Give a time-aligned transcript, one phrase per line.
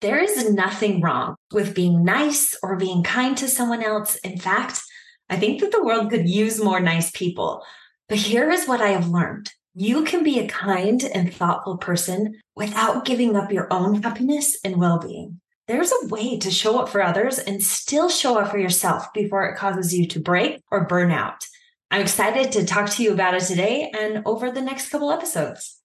[0.00, 4.14] There is nothing wrong with being nice or being kind to someone else.
[4.16, 4.80] In fact,
[5.28, 7.64] I think that the world could use more nice people.
[8.08, 9.50] But here is what I have learned.
[9.74, 14.76] You can be a kind and thoughtful person without giving up your own happiness and
[14.76, 15.40] well being.
[15.66, 19.46] There's a way to show up for others and still show up for yourself before
[19.46, 21.44] it causes you to break or burn out.
[21.90, 25.77] I'm excited to talk to you about it today and over the next couple episodes.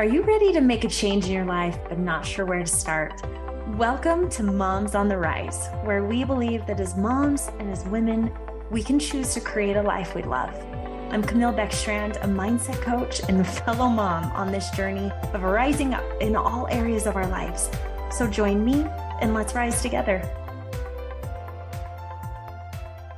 [0.00, 2.66] Are you ready to make a change in your life but not sure where to
[2.66, 3.20] start?
[3.76, 8.32] Welcome to Moms on the Rise, where we believe that as moms and as women,
[8.70, 10.54] we can choose to create a life we love.
[11.10, 16.04] I'm Camille Beckstrand, a mindset coach and fellow mom on this journey of rising up
[16.22, 17.68] in all areas of our lives.
[18.10, 18.86] So join me
[19.20, 20.26] and let's rise together.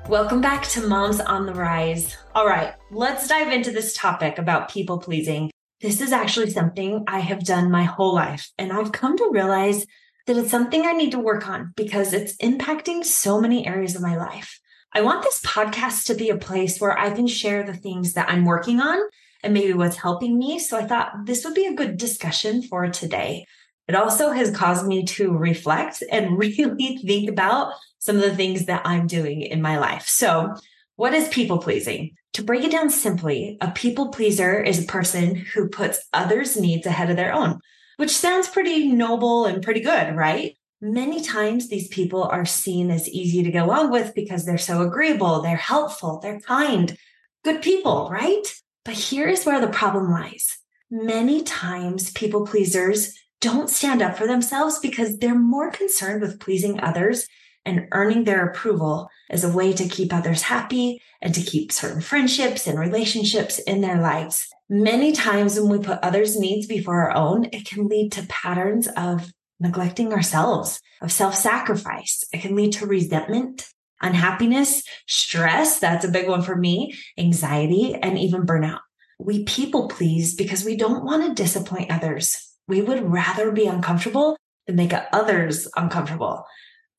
[0.08, 2.16] Welcome back to Moms on the Rise.
[2.34, 5.51] All right, let's dive into this topic about people pleasing
[5.82, 8.50] this is actually something I have done my whole life.
[8.56, 9.84] And I've come to realize
[10.26, 14.02] that it's something I need to work on because it's impacting so many areas of
[14.02, 14.60] my life.
[14.92, 18.30] I want this podcast to be a place where I can share the things that
[18.30, 19.02] I'm working on
[19.42, 20.60] and maybe what's helping me.
[20.60, 23.46] So I thought this would be a good discussion for today.
[23.88, 28.66] It also has caused me to reflect and really think about some of the things
[28.66, 30.06] that I'm doing in my life.
[30.06, 30.54] So,
[30.96, 32.16] what is people pleasing?
[32.34, 36.86] To break it down simply, a people pleaser is a person who puts others' needs
[36.86, 37.60] ahead of their own,
[37.98, 40.56] which sounds pretty noble and pretty good, right?
[40.80, 44.80] Many times these people are seen as easy to get along with because they're so
[44.80, 46.96] agreeable, they're helpful, they're kind,
[47.44, 48.42] good people, right?
[48.84, 50.58] But here's where the problem lies.
[50.90, 56.80] Many times people pleasers don't stand up for themselves because they're more concerned with pleasing
[56.80, 57.26] others
[57.64, 62.00] and earning their approval as a way to keep others happy and to keep certain
[62.00, 64.46] friendships and relationships in their lives.
[64.68, 68.88] Many times when we put others' needs before our own, it can lead to patterns
[68.96, 72.24] of neglecting ourselves, of self sacrifice.
[72.32, 73.68] It can lead to resentment,
[74.00, 75.78] unhappiness, stress.
[75.78, 78.80] That's a big one for me, anxiety, and even burnout.
[79.18, 82.48] We people please because we don't want to disappoint others.
[82.66, 84.36] We would rather be uncomfortable
[84.66, 86.44] than make others uncomfortable.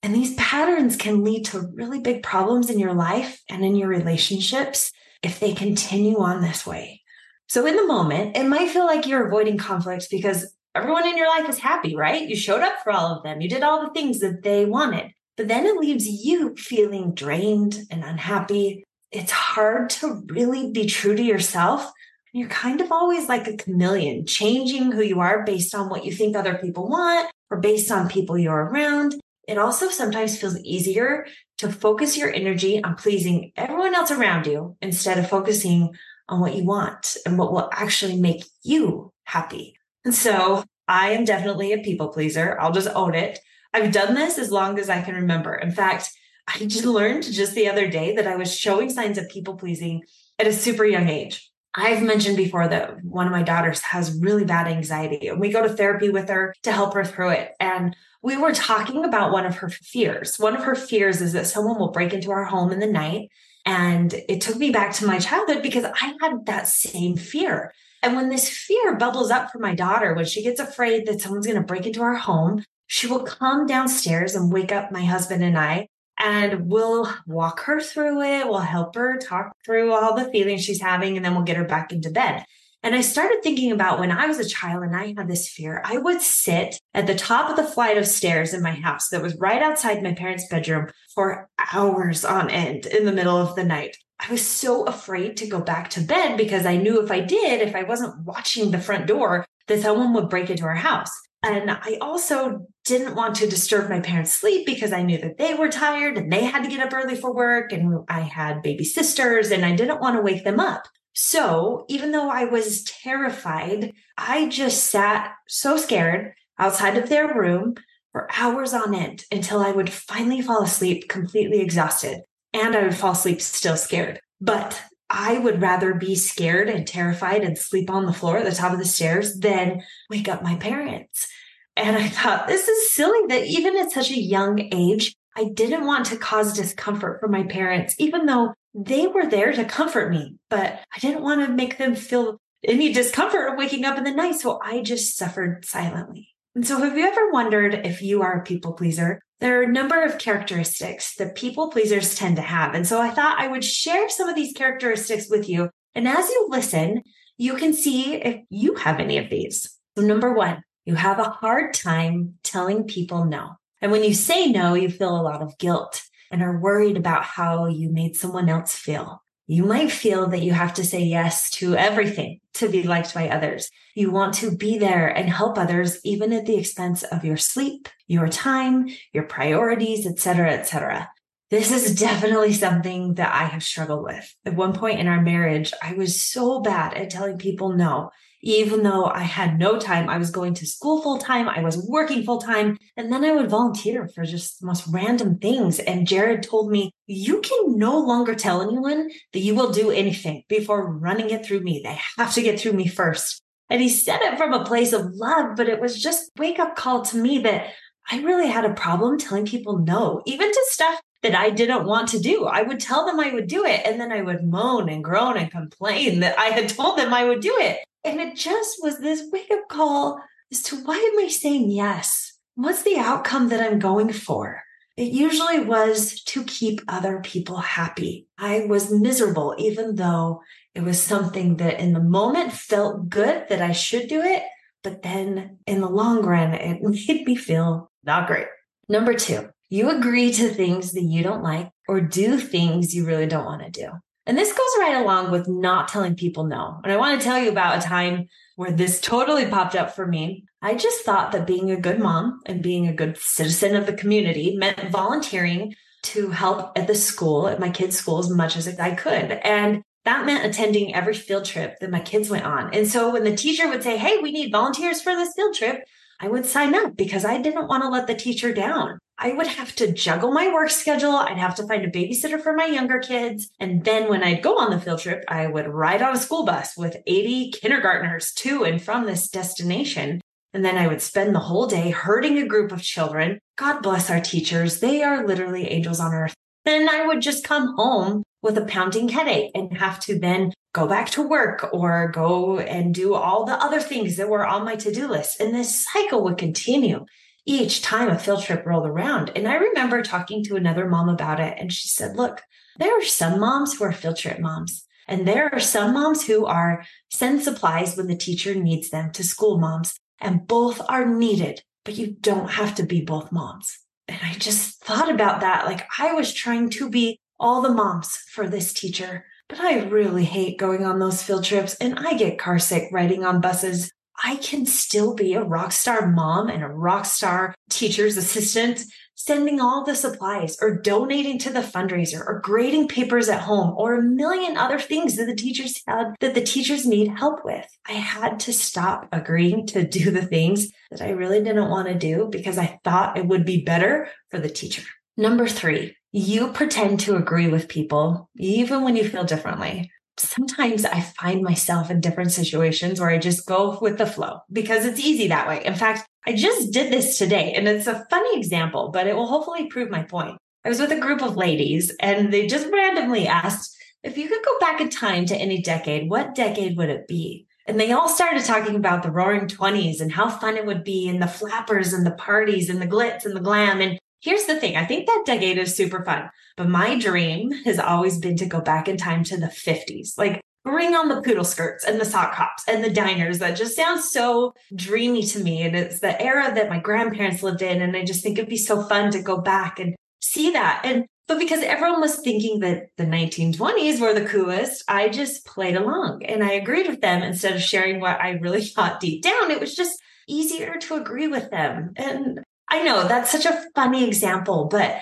[0.04, 3.88] And these patterns can lead to really big problems in your life and in your
[3.88, 4.92] relationships
[5.24, 7.02] if they continue on this way.
[7.48, 11.30] So, in the moment, it might feel like you're avoiding conflicts because everyone in your
[11.30, 12.28] life is happy, right?
[12.28, 15.14] You showed up for all of them, you did all the things that they wanted.
[15.38, 18.84] But then it leaves you feeling drained and unhappy.
[19.12, 21.92] It's hard to really be true to yourself.
[22.34, 26.12] You're kind of always like a chameleon, changing who you are based on what you
[26.12, 29.16] think other people want or based on people you're around.
[29.48, 31.26] It also sometimes feels easier
[31.58, 35.94] to focus your energy on pleasing everyone else around you instead of focusing
[36.30, 39.76] on what you want and what will actually make you happy.
[40.06, 42.58] And so I am definitely a people pleaser.
[42.60, 43.40] I'll just own it.
[43.74, 45.56] I've done this as long as I can remember.
[45.56, 46.10] In fact,
[46.48, 50.04] I just learned just the other day that I was showing signs of people pleasing
[50.38, 51.50] at a super young age.
[51.76, 55.64] I've mentioned before that one of my daughters has really bad anxiety and we go
[55.64, 57.54] to therapy with her to help her through it.
[57.60, 60.38] And we were talking about one of her fears.
[60.38, 63.30] One of her fears is that someone will break into our home in the night.
[63.66, 67.74] And it took me back to my childhood because I had that same fear.
[68.04, 71.48] And when this fear bubbles up for my daughter, when she gets afraid that someone's
[71.48, 75.44] going to break into our home, she will come downstairs and wake up my husband
[75.44, 75.88] and I,
[76.24, 78.48] and we'll walk her through it.
[78.48, 81.66] We'll help her talk through all the feelings she's having, and then we'll get her
[81.66, 82.46] back into bed.
[82.82, 85.82] And I started thinking about when I was a child and I had this fear,
[85.86, 89.22] I would sit at the top of the flight of stairs in my house that
[89.22, 93.64] was right outside my parents' bedroom for hours on end in the middle of the
[93.64, 93.96] night.
[94.20, 97.62] I was so afraid to go back to bed because I knew if I did,
[97.62, 101.12] if I wasn't watching the front door, that someone would break into our house.
[101.44, 105.54] And I also didn't want to disturb my parents' sleep because I knew that they
[105.54, 108.86] were tired and they had to get up early for work and I had baby
[108.86, 110.88] sisters and I didn't want to wake them up.
[111.14, 117.76] So even though I was terrified, I just sat so scared outside of their room
[118.14, 122.22] for hours on end until I would finally fall asleep completely exhausted.
[122.54, 124.22] And I would fall asleep still scared.
[124.40, 128.56] But I would rather be scared and terrified and sleep on the floor at the
[128.56, 131.28] top of the stairs than wake up my parents.
[131.76, 135.86] And I thought, this is silly that even at such a young age, I didn't
[135.86, 140.36] want to cause discomfort for my parents, even though they were there to comfort me,
[140.50, 144.12] but I didn't want to make them feel any discomfort of waking up in the
[144.12, 144.36] night.
[144.36, 146.30] So I just suffered silently.
[146.56, 149.22] And so have you ever wondered if you are a people pleaser?
[149.40, 152.76] There are a number of characteristics that people pleasers tend to have.
[152.76, 155.70] And so I thought I would share some of these characteristics with you.
[155.96, 157.02] And as you listen,
[157.38, 159.78] you can see if you have any of these.
[159.98, 163.52] So, number one, you have a hard time telling people no.
[163.82, 166.02] And when you say no, you feel a lot of guilt
[166.32, 169.22] and are worried about how you made someone else feel.
[169.46, 173.28] You might feel that you have to say yes to everything to be liked by
[173.28, 173.70] others.
[173.94, 177.90] You want to be there and help others, even at the expense of your sleep,
[178.08, 181.10] your time, your priorities, etc., etc.
[181.50, 184.34] This is definitely something that I have struggled with.
[184.46, 188.12] At one point in our marriage, I was so bad at telling people no
[188.44, 190.10] even though I had no time.
[190.10, 193.32] I was going to school full time, I was working full time, and then I
[193.32, 195.80] would volunteer for just the most random things.
[195.80, 200.44] And Jared told me, You can no longer tell anyone that you will do anything
[200.50, 201.82] before running it through me.
[201.84, 203.42] They have to get through me first.
[203.70, 206.76] And he said it from a place of love, but it was just wake up
[206.76, 207.68] call to me that
[208.12, 212.10] I really had a problem telling people no, even to stuff that I didn't want
[212.10, 212.46] to do.
[212.46, 215.38] I would tell them I would do it, and then I would moan and groan
[215.38, 217.80] and complain that I had told them I would do it.
[218.04, 220.20] And it just was this wake up call
[220.52, 222.34] as to why am I saying yes?
[222.56, 224.62] What's the outcome that I'm going for?
[224.96, 228.28] It usually was to keep other people happy.
[228.38, 230.42] I was miserable, even though
[230.76, 234.44] it was something that in the moment felt good that I should do it.
[234.84, 238.48] But then in the long run, it made me feel not great.
[238.88, 243.26] Number two, you agree to things that you don't like or do things you really
[243.26, 243.90] don't want to do.
[244.26, 246.80] And this goes right along with not telling people no.
[246.84, 250.08] And I want to tell you about a time where this totally popped up for
[250.08, 250.46] me.
[250.62, 253.94] I just thought that being a good mom and being a good citizen of the
[253.94, 258.68] community meant volunteering to help at the school, at my kids' school, as much as
[258.80, 259.32] I could.
[259.44, 262.74] And that meant attending every field trip that my kids went on.
[262.74, 265.84] And so when the teacher would say, Hey, we need volunteers for this field trip,
[266.20, 269.00] I would sign up because I didn't want to let the teacher down.
[269.18, 271.16] I would have to juggle my work schedule.
[271.16, 273.50] I'd have to find a babysitter for my younger kids.
[273.60, 276.46] And then when I'd go on the field trip, I would ride on a school
[276.46, 280.20] bus with 80 kindergartners to and from this destination.
[280.54, 283.40] And then I would spend the whole day herding a group of children.
[283.56, 284.80] God bless our teachers.
[284.80, 286.34] They are literally angels on earth.
[286.66, 290.88] Then I would just come home with a pounding headache and have to then go
[290.88, 294.76] back to work or go and do all the other things that were on my
[294.76, 295.40] to do list.
[295.40, 297.06] And this cycle would continue
[297.46, 299.32] each time a field trip rolled around.
[299.36, 302.42] And I remember talking to another mom about it, and she said, Look,
[302.78, 304.86] there are some moms who are field trip moms.
[305.08, 309.24] And there are some moms who are send supplies when the teacher needs them to
[309.24, 313.80] school moms, and both are needed, but you don't have to be both moms.
[314.08, 315.66] And I just thought about that.
[315.66, 320.26] Like I was trying to be all the moms for this teacher, but I really
[320.26, 324.66] hate going on those field trips and I get carsick riding on buses I can
[324.66, 328.84] still be a rock star mom and a rock star teacher's assistant,
[329.16, 333.96] sending all the supplies or donating to the fundraiser or grading papers at home or
[333.96, 337.66] a million other things that the teachers had that the teachers need help with.
[337.88, 341.96] I had to stop agreeing to do the things that I really didn't want to
[341.96, 344.84] do because I thought it would be better for the teacher.
[345.16, 351.02] Number three, you pretend to agree with people even when you feel differently sometimes I
[351.02, 355.28] find myself in different situations where I just go with the flow because it's easy
[355.28, 355.64] that way.
[355.66, 359.28] In fact, I just did this today and it's a funny example, but it will
[359.28, 360.38] hopefully prove my point.
[360.66, 364.44] I was with a group of ladies and they just randomly asked if you could
[364.44, 367.48] go back in time to any decade, what decade would it be?
[367.66, 371.08] And they all started talking about the roaring 20s and how fun it would be
[371.08, 373.80] and the flappers and the parties and the glitz and the glam.
[373.80, 377.78] And Here's the thing I think that decade is super fun, but my dream has
[377.78, 380.18] always been to go back in time to the 50s.
[380.18, 383.40] Like, bring on the poodle skirts and the sock hops and the diners.
[383.40, 385.64] That just sounds so dreamy to me.
[385.64, 387.82] And it's the era that my grandparents lived in.
[387.82, 390.84] And I just think it'd be so fun to go back and see that.
[390.86, 395.76] And but because everyone was thinking that the 1920s were the coolest, I just played
[395.76, 399.52] along and I agreed with them instead of sharing what I really thought deep down.
[399.52, 401.92] It was just easier to agree with them.
[401.98, 402.40] And
[402.70, 405.02] I know that's such a funny example, but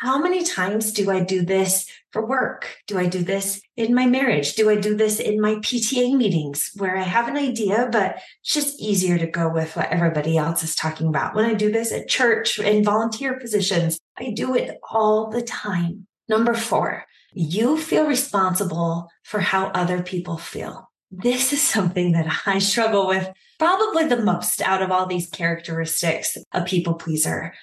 [0.00, 2.76] how many times do I do this for work?
[2.86, 4.54] Do I do this in my marriage?
[4.54, 8.54] Do I do this in my PTA meetings where I have an idea, but it's
[8.54, 11.34] just easier to go with what everybody else is talking about?
[11.34, 16.06] When I do this at church in volunteer positions, I do it all the time.
[16.28, 20.88] Number four, you feel responsible for how other people feel.
[21.10, 26.36] This is something that I struggle with probably the most out of all these characteristics,
[26.52, 27.54] a people pleaser.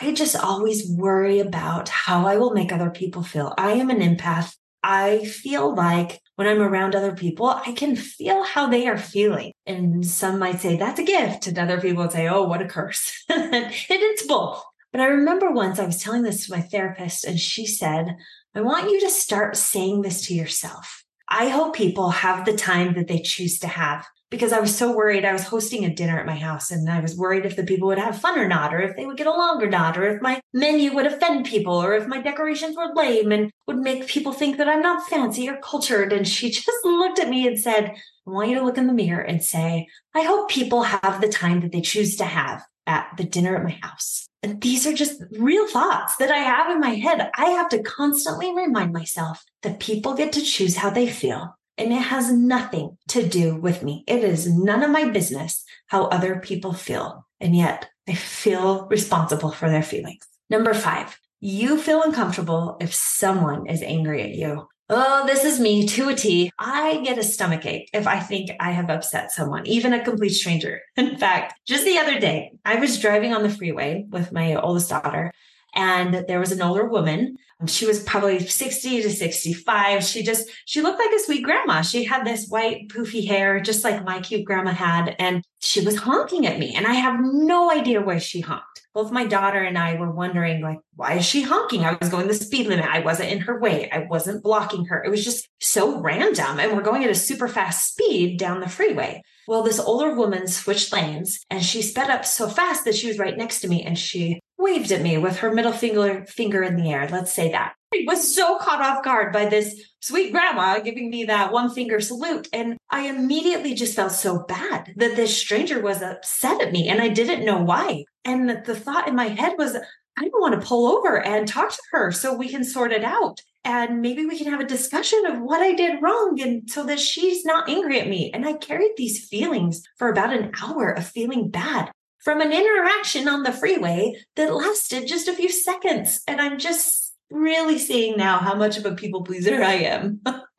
[0.00, 3.52] I just always worry about how I will make other people feel.
[3.58, 4.54] I am an empath.
[4.84, 9.52] I feel like when I'm around other people, I can feel how they are feeling.
[9.66, 13.24] And some might say that's a gift, and other people say, oh, what a curse.
[13.28, 14.62] and it's both.
[14.92, 18.16] But I remember once I was telling this to my therapist, and she said,
[18.54, 21.01] I want you to start saying this to yourself.
[21.34, 24.94] I hope people have the time that they choose to have because I was so
[24.94, 25.24] worried.
[25.24, 27.88] I was hosting a dinner at my house and I was worried if the people
[27.88, 30.20] would have fun or not, or if they would get along or not, or if
[30.20, 34.32] my menu would offend people, or if my decorations were lame and would make people
[34.32, 36.12] think that I'm not fancy or cultured.
[36.12, 37.94] And she just looked at me and said,
[38.26, 41.30] I want you to look in the mirror and say, I hope people have the
[41.30, 44.28] time that they choose to have at the dinner at my house.
[44.42, 47.30] And these are just real thoughts that I have in my head.
[47.36, 51.92] I have to constantly remind myself that people get to choose how they feel and
[51.92, 54.04] it has nothing to do with me.
[54.06, 57.26] It is none of my business how other people feel.
[57.40, 60.26] And yet I feel responsible for their feelings.
[60.50, 64.68] Number five, you feel uncomfortable if someone is angry at you.
[64.94, 66.52] Oh, this is me to a T.
[66.58, 70.34] I get a stomach ache if I think I have upset someone, even a complete
[70.34, 70.82] stranger.
[70.98, 74.90] In fact, just the other day, I was driving on the freeway with my oldest
[74.90, 75.32] daughter
[75.74, 77.38] and there was an older woman.
[77.58, 80.04] Um, she was probably 60 to 65.
[80.04, 81.80] She just, she looked like a sweet grandma.
[81.80, 85.16] She had this white poofy hair, just like my cute grandma had.
[85.18, 88.81] And she was honking at me and I have no idea why she honked.
[88.94, 91.84] Both my daughter and I were wondering, like, why is she honking?
[91.84, 92.84] I was going the speed limit.
[92.84, 93.90] I wasn't in her way.
[93.90, 95.02] I wasn't blocking her.
[95.02, 96.58] It was just so random.
[96.58, 99.22] And we're going at a super fast speed down the freeway.
[99.48, 103.18] Well, this older woman switched lanes and she sped up so fast that she was
[103.18, 106.76] right next to me and she waved at me with her middle finger finger in
[106.76, 107.08] the air.
[107.10, 107.74] Let's say that.
[107.94, 112.00] I was so caught off guard by this sweet grandma giving me that one finger
[112.00, 112.48] salute.
[112.52, 117.00] And I immediately just felt so bad that this stranger was upset at me and
[117.00, 118.04] I didn't know why.
[118.24, 119.76] And the thought in my head was,
[120.18, 123.04] I don't want to pull over and talk to her so we can sort it
[123.04, 123.40] out.
[123.64, 126.98] And maybe we can have a discussion of what I did wrong and so that
[126.98, 128.30] she's not angry at me.
[128.34, 131.90] And I carried these feelings for about an hour of feeling bad
[132.22, 136.20] from an interaction on the freeway that lasted just a few seconds.
[136.26, 137.01] And I'm just
[137.32, 140.20] really seeing now how much of a people pleaser I am.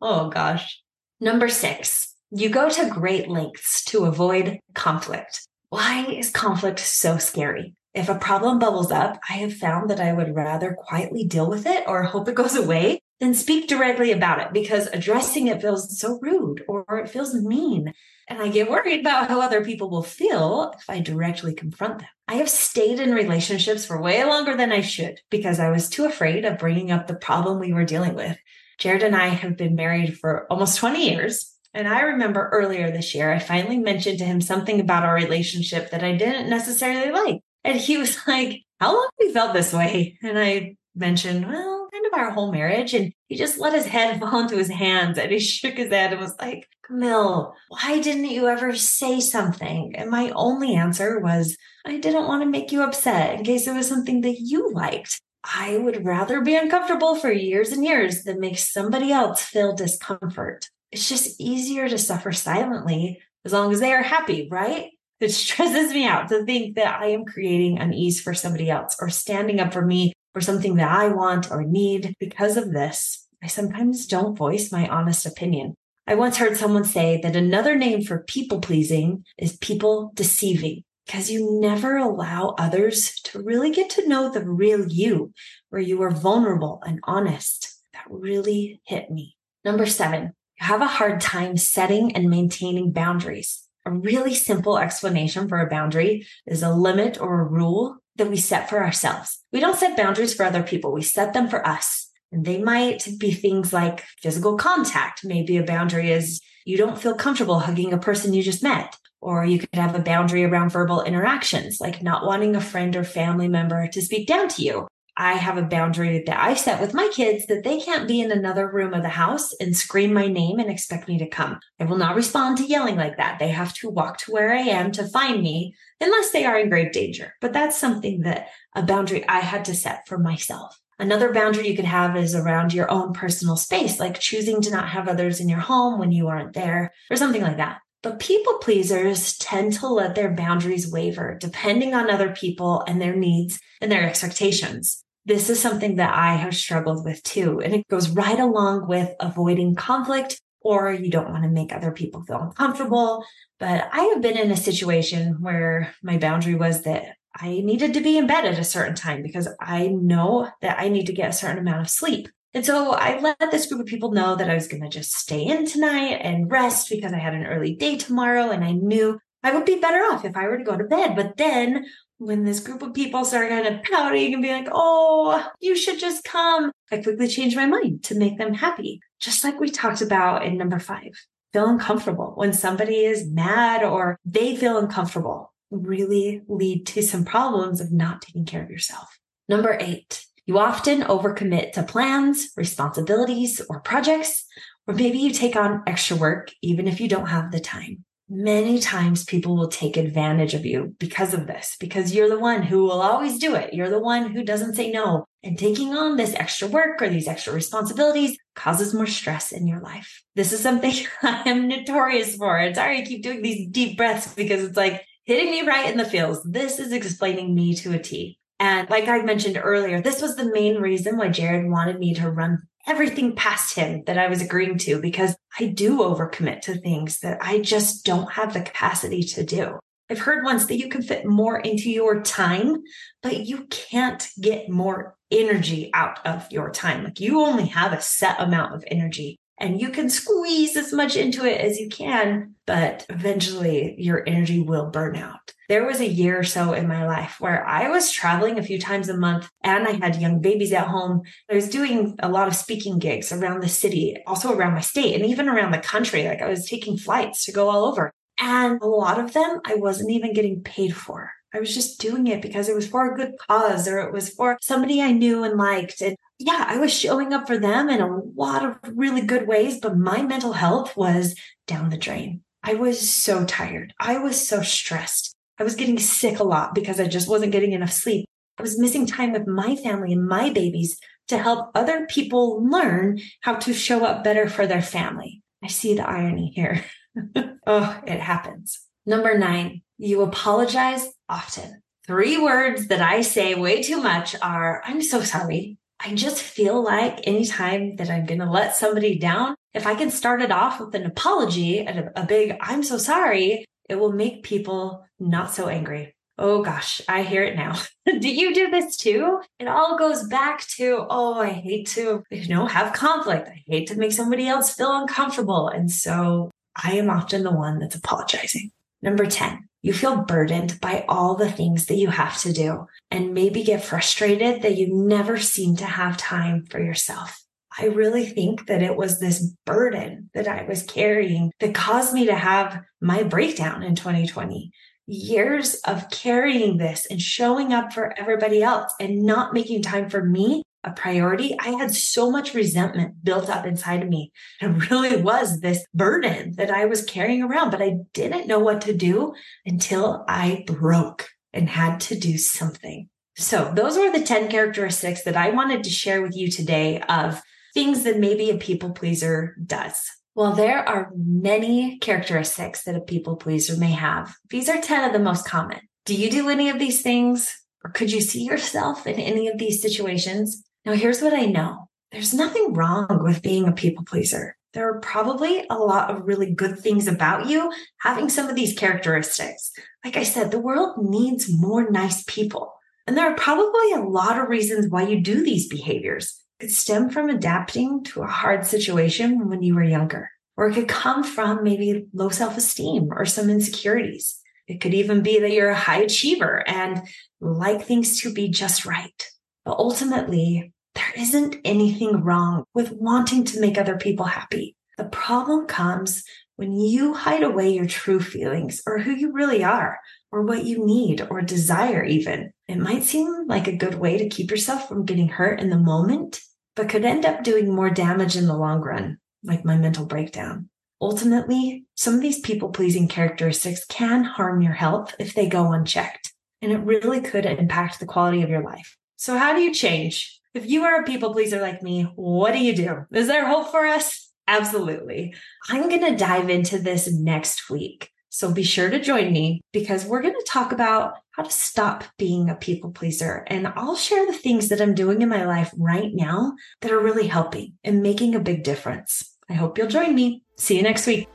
[0.00, 0.80] oh gosh.
[1.20, 5.46] Number six, you go to great lengths to avoid conflict.
[5.68, 7.74] Why is conflict so scary?
[7.94, 11.64] If a problem bubbles up, I have found that I would rather quietly deal with
[11.66, 15.98] it or hope it goes away than speak directly about it because addressing it feels
[15.98, 17.92] so rude or it feels mean.
[18.28, 22.08] And I get worried about how other people will feel if I directly confront them.
[22.26, 26.06] I have stayed in relationships for way longer than I should because I was too
[26.06, 28.38] afraid of bringing up the problem we were dealing with.
[28.78, 31.52] Jared and I have been married for almost 20 years.
[31.74, 35.90] And I remember earlier this year, I finally mentioned to him something about our relationship
[35.90, 37.40] that I didn't necessarily like.
[37.64, 40.18] And he was like, How long have we felt this way?
[40.22, 41.73] And I mentioned, Well,
[42.18, 42.94] our whole marriage.
[42.94, 46.12] And he just let his head fall into his hands and he shook his head
[46.12, 49.94] and was like, Camille, why didn't you ever say something?
[49.96, 51.56] And my only answer was,
[51.86, 55.20] I didn't want to make you upset in case it was something that you liked.
[55.44, 60.68] I would rather be uncomfortable for years and years than make somebody else feel discomfort.
[60.90, 64.90] It's just easier to suffer silently as long as they are happy, right?
[65.20, 69.10] It stresses me out to think that I am creating unease for somebody else or
[69.10, 72.14] standing up for me for something that I want or need.
[72.20, 75.74] Because of this, I sometimes don't voice my honest opinion.
[76.06, 81.30] I once heard someone say that another name for people pleasing is people deceiving because
[81.30, 85.32] you never allow others to really get to know the real you,
[85.70, 87.74] where you are vulnerable and honest.
[87.94, 89.36] That really hit me.
[89.64, 93.62] Number seven, you have a hard time setting and maintaining boundaries.
[93.86, 98.36] A really simple explanation for a boundary is a limit or a rule that we
[98.36, 99.42] set for ourselves.
[99.52, 100.92] We don't set boundaries for other people.
[100.92, 102.10] We set them for us.
[102.32, 105.24] And they might be things like physical contact.
[105.24, 108.96] Maybe a boundary is you don't feel comfortable hugging a person you just met.
[109.20, 113.04] Or you could have a boundary around verbal interactions, like not wanting a friend or
[113.04, 114.86] family member to speak down to you.
[115.16, 118.32] I have a boundary that I set with my kids that they can't be in
[118.32, 121.60] another room of the house and scream my name and expect me to come.
[121.78, 123.38] I will not respond to yelling like that.
[123.38, 126.68] They have to walk to where I am to find me unless they are in
[126.68, 127.34] grave danger.
[127.40, 130.80] But that's something that a boundary I had to set for myself.
[130.98, 134.88] Another boundary you could have is around your own personal space, like choosing to not
[134.88, 137.78] have others in your home when you aren't there or something like that.
[138.02, 143.16] But people pleasers tend to let their boundaries waver depending on other people and their
[143.16, 145.03] needs and their expectations.
[145.26, 147.60] This is something that I have struggled with too.
[147.60, 151.92] And it goes right along with avoiding conflict or you don't want to make other
[151.92, 153.24] people feel uncomfortable.
[153.58, 158.00] But I have been in a situation where my boundary was that I needed to
[158.00, 161.30] be in bed at a certain time because I know that I need to get
[161.30, 162.28] a certain amount of sleep.
[162.54, 165.12] And so I let this group of people know that I was going to just
[165.12, 168.50] stay in tonight and rest because I had an early day tomorrow.
[168.50, 171.16] And I knew I would be better off if I were to go to bed.
[171.16, 171.86] But then
[172.18, 175.98] when this group of people started kind of pouting and being like, oh, you should
[175.98, 179.00] just come, I quickly changed my mind to make them happy.
[179.20, 181.12] just like we talked about in number five,
[181.52, 187.80] feel uncomfortable when somebody is mad or they feel uncomfortable really lead to some problems
[187.80, 189.18] of not taking care of yourself.
[189.48, 194.44] Number eight, you often overcommit to plans, responsibilities, or projects,
[194.86, 198.04] or maybe you take on extra work even if you don't have the time.
[198.28, 202.62] Many times people will take advantage of you because of this, because you're the one
[202.62, 203.74] who will always do it.
[203.74, 205.26] You're the one who doesn't say no.
[205.42, 209.80] And taking on this extra work or these extra responsibilities causes more stress in your
[209.80, 210.22] life.
[210.36, 212.56] This is something I am notorious for.
[212.56, 215.98] And sorry, I keep doing these deep breaths because it's like hitting me right in
[215.98, 216.42] the feels.
[216.44, 218.38] This is explaining me to a T.
[218.58, 222.30] And like I mentioned earlier, this was the main reason why Jared wanted me to
[222.30, 227.20] run everything past him that I was agreeing to because I do overcommit to things
[227.20, 229.78] that I just don't have the capacity to do.
[230.10, 232.82] I've heard once that you can fit more into your time,
[233.22, 237.04] but you can't get more energy out of your time.
[237.04, 241.16] Like you only have a set amount of energy and you can squeeze as much
[241.16, 245.53] into it as you can, but eventually your energy will burn out.
[245.68, 248.78] There was a year or so in my life where I was traveling a few
[248.78, 251.22] times a month and I had young babies at home.
[251.50, 255.14] I was doing a lot of speaking gigs around the city, also around my state
[255.14, 256.24] and even around the country.
[256.24, 258.12] Like I was taking flights to go all over.
[258.38, 261.30] And a lot of them I wasn't even getting paid for.
[261.54, 264.28] I was just doing it because it was for a good cause or it was
[264.30, 266.00] for somebody I knew and liked.
[266.00, 269.78] And yeah, I was showing up for them in a lot of really good ways,
[269.80, 271.36] but my mental health was
[271.68, 272.42] down the drain.
[272.62, 273.94] I was so tired.
[274.00, 275.33] I was so stressed.
[275.58, 278.26] I was getting sick a lot because I just wasn't getting enough sleep.
[278.58, 283.20] I was missing time with my family and my babies to help other people learn
[283.40, 285.42] how to show up better for their family.
[285.62, 286.84] I see the irony here.
[287.66, 288.80] oh, it happens.
[289.06, 291.82] Number nine, you apologize often.
[292.06, 295.78] Three words that I say way too much are I'm so sorry.
[296.00, 300.10] I just feel like anytime that I'm going to let somebody down, if I can
[300.10, 304.12] start it off with an apology and a, a big I'm so sorry, it will
[304.12, 306.14] make people not so angry.
[306.36, 307.74] Oh gosh, I hear it now.
[308.18, 309.40] do you do this too?
[309.60, 313.48] It all goes back to, oh, I hate to, you know, have conflict.
[313.48, 315.68] I hate to make somebody else feel uncomfortable.
[315.68, 318.72] And so I am often the one that's apologizing.
[319.00, 323.34] Number 10, you feel burdened by all the things that you have to do and
[323.34, 327.43] maybe get frustrated that you never seem to have time for yourself.
[327.78, 332.26] I really think that it was this burden that I was carrying that caused me
[332.26, 334.70] to have my breakdown in 2020.
[335.06, 340.24] Years of carrying this and showing up for everybody else and not making time for
[340.24, 344.32] me a priority, I had so much resentment built up inside of me.
[344.60, 348.82] It really was this burden that I was carrying around, but I didn't know what
[348.82, 349.34] to do
[349.66, 353.08] until I broke and had to do something.
[353.36, 357.42] So those were the 10 characteristics that I wanted to share with you today of
[357.74, 360.08] things that maybe a people pleaser does.
[360.34, 364.34] Well, there are many characteristics that a people pleaser may have.
[364.50, 365.80] These are 10 of the most common.
[366.06, 367.56] Do you do any of these things?
[367.84, 370.64] Or could you see yourself in any of these situations?
[370.84, 374.56] Now, here's what I know there's nothing wrong with being a people pleaser.
[374.72, 378.78] There are probably a lot of really good things about you having some of these
[378.78, 379.72] characteristics.
[380.04, 382.72] Like I said, the world needs more nice people.
[383.06, 386.40] And there are probably a lot of reasons why you do these behaviors.
[386.60, 390.88] Could stem from adapting to a hard situation when you were younger, or it could
[390.88, 394.40] come from maybe low self esteem or some insecurities.
[394.66, 397.02] It could even be that you're a high achiever and
[397.40, 399.30] like things to be just right.
[399.64, 404.76] But ultimately, there isn't anything wrong with wanting to make other people happy.
[404.96, 406.22] The problem comes
[406.56, 409.98] when you hide away your true feelings or who you really are
[410.34, 412.50] or what you need or desire, even.
[412.66, 415.78] It might seem like a good way to keep yourself from getting hurt in the
[415.78, 416.40] moment,
[416.74, 420.68] but could end up doing more damage in the long run, like my mental breakdown.
[421.00, 426.32] Ultimately, some of these people pleasing characteristics can harm your health if they go unchecked,
[426.60, 428.96] and it really could impact the quality of your life.
[429.14, 430.40] So, how do you change?
[430.52, 433.06] If you are a people pleaser like me, what do you do?
[433.12, 434.32] Is there hope for us?
[434.48, 435.34] Absolutely.
[435.68, 438.10] I'm going to dive into this next week.
[438.34, 442.02] So be sure to join me because we're going to talk about how to stop
[442.18, 443.44] being a people pleaser.
[443.46, 446.98] And I'll share the things that I'm doing in my life right now that are
[446.98, 449.36] really helping and making a big difference.
[449.48, 450.42] I hope you'll join me.
[450.56, 451.28] See you next week.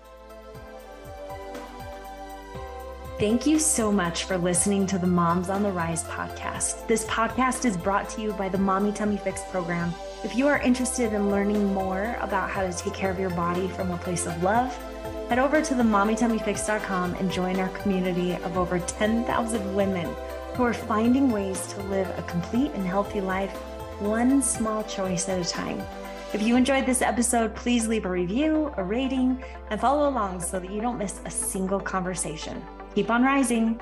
[3.18, 6.86] Thank you so much for listening to the Moms on the Rise podcast.
[6.88, 9.94] This podcast is brought to you by the Mommy Tummy Fix program.
[10.26, 13.70] If you are interested in learning more about how to take care of your body
[13.70, 14.78] from a place of love,
[15.30, 20.14] head over to the mommytummyfix.com and join our community of over 10,000 women
[20.56, 23.52] who are finding ways to live a complete and healthy life,
[24.00, 25.82] one small choice at a time.
[26.34, 30.60] If you enjoyed this episode, please leave a review, a rating, and follow along so
[30.60, 32.62] that you don't miss a single conversation.
[32.96, 33.80] Keep on rising.